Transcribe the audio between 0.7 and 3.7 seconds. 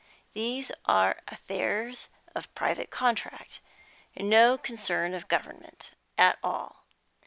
are affairs of private contract,